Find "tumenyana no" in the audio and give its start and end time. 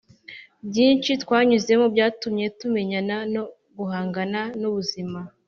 2.59-3.43